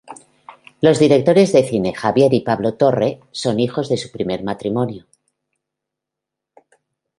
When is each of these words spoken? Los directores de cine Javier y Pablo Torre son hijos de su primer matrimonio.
Los 0.81 0.97
directores 0.97 1.53
de 1.53 1.61
cine 1.63 1.93
Javier 1.93 2.33
y 2.33 2.39
Pablo 2.39 2.73
Torre 2.73 3.19
son 3.29 3.59
hijos 3.59 3.87
de 3.87 3.97
su 3.97 4.09
primer 4.09 4.43
matrimonio. 4.43 5.05